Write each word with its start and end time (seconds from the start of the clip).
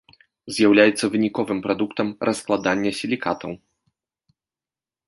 З'яўляецца 0.55 1.09
выніковым 1.15 1.59
прадуктам 1.67 2.07
раскладання 2.31 2.91
сілікатаў. 3.03 3.57